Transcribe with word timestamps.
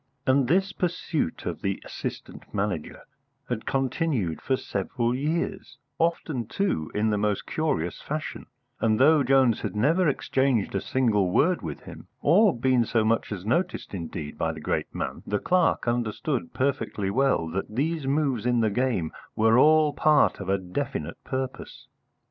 And 0.25 0.47
this 0.47 0.73
pursuit 0.73 1.45
of 1.45 1.61
the 1.61 1.79
Assistant 1.85 2.51
Manager 2.51 3.01
had 3.49 3.67
continued 3.67 4.41
for 4.41 4.57
several 4.57 5.13
years, 5.13 5.77
often, 5.99 6.47
too, 6.47 6.91
in 6.95 7.11
the 7.11 7.19
most 7.19 7.45
curious 7.45 8.01
fashion; 8.01 8.47
and 8.79 8.99
though 8.99 9.21
Jones 9.21 9.61
had 9.61 9.75
never 9.75 10.07
exchanged 10.07 10.73
a 10.73 10.81
single 10.81 11.29
word 11.29 11.61
with 11.61 11.81
him, 11.81 12.07
or 12.19 12.57
been 12.57 12.83
so 12.83 13.05
much 13.05 13.31
as 13.31 13.45
noticed 13.45 13.93
indeed 13.93 14.39
by 14.39 14.51
the 14.51 14.59
great 14.59 14.87
man, 14.91 15.21
the 15.27 15.37
clerk 15.37 15.87
understood 15.87 16.51
perfectly 16.51 17.11
well 17.11 17.47
that 17.49 17.75
these 17.75 18.07
moves 18.07 18.47
in 18.47 18.61
the 18.61 18.71
game 18.71 19.11
were 19.35 19.59
all 19.59 19.93
part 19.93 20.39
of 20.39 20.49
a 20.49 20.57
definite 20.57 21.23
purpose. 21.23 21.85